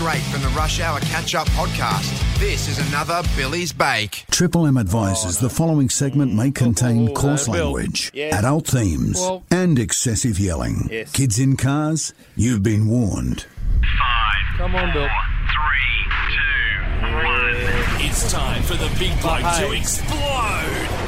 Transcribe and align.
straight 0.00 0.22
from 0.32 0.40
the 0.40 0.48
Rush 0.56 0.80
Hour 0.80 0.98
Catch 1.00 1.34
Up 1.34 1.46
podcast. 1.48 2.08
This 2.38 2.68
is 2.68 2.78
another 2.88 3.20
Billy's 3.36 3.70
Bake. 3.70 4.24
Triple 4.30 4.66
M 4.66 4.78
advises 4.78 5.38
the 5.40 5.50
following 5.50 5.90
segment 5.90 6.32
may 6.32 6.50
contain 6.50 7.12
coarse 7.14 7.46
uh, 7.46 7.52
Bill. 7.52 7.72
language, 7.72 8.10
Yes. 8.14 8.32
adult 8.32 8.66
themes, 8.66 9.16
Well- 9.20 9.42
and 9.50 9.78
excessive 9.78 10.40
yelling. 10.40 10.88
Yes. 10.90 11.12
Kids 11.12 11.38
in 11.38 11.58
cars, 11.58 12.14
you've 12.34 12.62
been 12.62 12.88
warned. 12.88 13.44
Five, 13.98 14.56
Come 14.56 14.74
on, 14.74 14.90
Bill. 14.94 15.06
three, 15.52 16.12
two, 16.32 17.14
one. 17.16 18.00
It's 18.06 18.32
time 18.32 18.62
for 18.62 18.76
the 18.76 18.88
big 18.98 19.20
bloke 19.20 19.40
to 19.58 19.72
explode. 19.72 20.99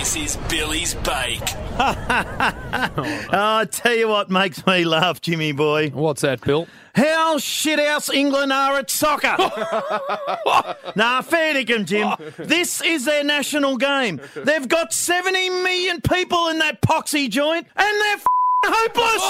This 0.00 0.16
is 0.16 0.36
Billy's 0.48 0.94
Bake. 0.94 1.42
Oh, 1.82 3.28
I 3.32 3.66
tell 3.70 3.94
you 3.94 4.08
what 4.08 4.30
makes 4.30 4.66
me 4.66 4.84
laugh, 4.84 5.20
Jimmy 5.20 5.52
boy. 5.52 5.90
What's 5.90 6.22
that, 6.22 6.40
Bill? 6.40 6.66
How 6.94 7.36
shithouse 7.36 8.12
England 8.12 8.50
are 8.52 8.78
at 8.78 8.90
soccer. 8.90 9.36
nah, 10.96 11.20
fair 11.20 11.54
dinkum, 11.54 11.84
Jim. 11.84 12.14
This 12.38 12.80
is 12.80 13.04
their 13.04 13.24
national 13.24 13.76
game. 13.76 14.20
They've 14.34 14.66
got 14.66 14.94
70 14.94 15.50
million 15.50 16.00
people 16.00 16.48
in 16.48 16.58
that 16.60 16.80
poxy 16.80 17.28
joint, 17.28 17.66
and 17.76 18.00
they're 18.00 18.16
f- 18.16 18.26
hopeless. 18.64 19.22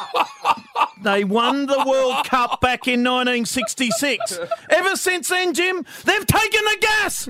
they 1.04 1.22
won 1.24 1.66
the 1.66 1.84
World 1.86 2.24
Cup 2.26 2.60
back 2.60 2.88
in 2.88 3.00
1966. 3.04 4.38
Ever 4.70 4.96
since 4.96 5.28
then, 5.28 5.54
Jim, 5.54 5.84
they've 6.04 6.26
taken 6.26 6.60
the 6.64 6.76
gas. 6.80 7.28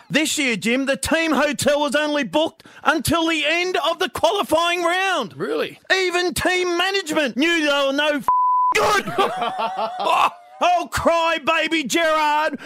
This 0.10 0.38
year, 0.38 0.56
Jim, 0.56 0.86
the 0.86 0.96
team 0.96 1.32
hotel 1.32 1.80
was 1.80 1.94
only 1.94 2.24
booked 2.24 2.62
until 2.82 3.28
the 3.28 3.44
end 3.46 3.76
of 3.76 3.98
the 3.98 4.08
qualifying 4.08 4.82
round. 4.82 5.36
Really? 5.36 5.78
Even 5.92 6.32
team 6.32 6.78
management 6.78 7.36
knew 7.36 7.60
they 7.60 7.86
were 7.86 7.92
no 7.92 8.08
f- 8.08 8.26
good. 8.74 9.04
oh, 9.18 10.88
cry, 10.90 11.38
baby 11.44 11.84
Gerrard. 11.84 12.58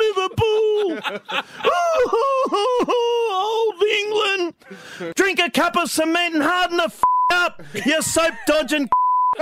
Liverpool. 0.00 0.98
Old 3.32 3.82
England. 3.82 4.54
Drink 5.16 5.40
a 5.40 5.50
cup 5.50 5.76
of 5.76 5.90
cement 5.90 6.34
and 6.34 6.42
harden 6.42 6.76
the 6.76 6.84
f- 6.84 7.02
up, 7.30 7.62
you 7.84 8.02
soap 8.02 8.34
dodging. 8.46 8.88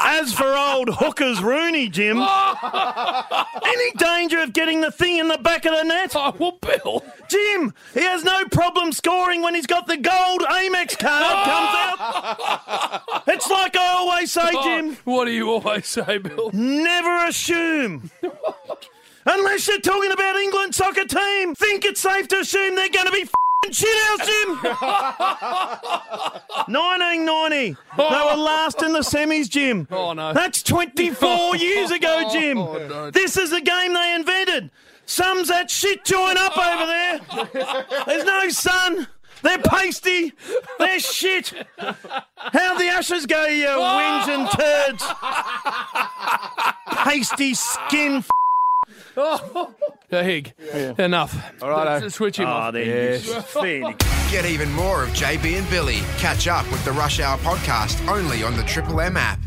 As 0.00 0.32
for 0.32 0.54
old 0.54 0.88
hookers 0.96 1.40
Rooney, 1.42 1.88
Jim, 1.88 2.18
any 3.64 3.90
danger 3.96 4.40
of 4.40 4.52
getting 4.52 4.80
the 4.80 4.90
thing 4.90 5.18
in 5.18 5.28
the 5.28 5.38
back 5.38 5.64
of 5.64 5.72
the 5.72 5.82
net? 5.84 6.12
Oh, 6.16 6.34
well, 6.38 6.58
Bill. 6.60 7.04
Jim, 7.28 7.74
he 7.94 8.00
has 8.00 8.24
no 8.24 8.44
problem 8.46 8.90
scoring 8.92 9.42
when 9.42 9.54
he's 9.54 9.66
got 9.66 9.86
the 9.86 9.96
gold 9.96 10.40
Amex 10.42 10.98
card 10.98 11.22
comes 11.44 12.00
out. 12.00 13.02
It's 13.28 13.48
like 13.50 13.76
I 13.76 13.88
always 13.88 14.32
say, 14.32 14.50
Jim, 14.62 14.96
what 15.04 15.26
do 15.26 15.30
you 15.32 15.50
always 15.50 15.86
say, 15.86 16.18
Bill? 16.18 16.50
never 16.52 17.26
assume. 17.26 18.10
Unless 19.26 19.68
you're 19.68 19.80
talking 19.80 20.10
about 20.10 20.36
England 20.36 20.74
soccer 20.74 21.04
team, 21.04 21.54
think 21.54 21.84
it's 21.84 22.00
safe 22.00 22.28
to 22.28 22.38
assume 22.40 22.74
they're 22.76 22.88
going 22.88 23.06
to 23.06 23.12
be 23.12 23.28
shit 23.74 23.88
house, 24.04 24.26
Jim. 24.26 24.48
1990, 26.68 27.76
they 27.96 28.02
were 28.02 28.36
last 28.36 28.82
in 28.82 28.92
the 28.92 29.00
semis, 29.00 29.48
Jim. 29.48 29.88
Oh, 29.90 30.12
no. 30.12 30.32
That's 30.32 30.62
24 30.62 31.56
years 31.56 31.90
ago, 31.90 32.24
oh, 32.26 32.32
Jim. 32.32 32.58
Oh, 32.58 32.86
no. 32.86 33.10
This 33.10 33.36
is 33.36 33.50
the 33.50 33.60
game 33.60 33.94
they 33.94 34.14
invented. 34.14 34.70
Sums 35.06 35.48
that 35.48 35.70
shit 35.70 36.04
joint 36.04 36.38
up 36.38 36.56
over 36.56 36.86
there. 36.86 37.20
There's 38.06 38.24
no 38.24 38.48
sun. 38.50 39.08
They're 39.42 39.58
pasty. 39.58 40.32
They're 40.78 41.00
shit. 41.00 41.52
How 41.78 42.78
the 42.78 42.88
ushers 42.90 43.24
go, 43.24 43.46
you 43.46 43.66
whinge 43.68 44.28
and 44.28 44.50
turds. 44.50 45.04
Pasty 46.88 47.54
skin. 47.54 48.24
F- 49.18 49.74
Hig, 50.10 50.54
enough. 50.98 51.62
All 51.62 51.70
right, 51.70 52.10
switch 52.10 52.38
him 52.38 52.46
oh, 52.46 52.52
off. 52.52 52.72
there 52.72 53.16
you 53.16 53.94
Get 54.30 54.44
even 54.44 54.70
more 54.72 55.02
of 55.04 55.08
JB 55.10 55.58
and 55.58 55.68
Billy. 55.70 56.00
Catch 56.18 56.48
up 56.48 56.70
with 56.70 56.84
the 56.84 56.92
Rush 56.92 57.20
Hour 57.20 57.38
podcast 57.38 58.06
only 58.08 58.42
on 58.42 58.56
the 58.56 58.62
Triple 58.64 59.00
M 59.00 59.16
app. 59.16 59.38